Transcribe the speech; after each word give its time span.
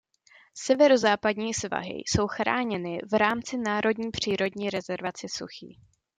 Severozápadní 0.53 1.53
svahy 1.53 1.95
jsou 2.07 2.27
chráněny 2.27 2.99
v 3.11 3.13
rámci 3.17 3.57
národní 3.57 4.11
přírodní 4.11 4.69
rezervace 4.69 5.27
Suchý. 5.29 5.79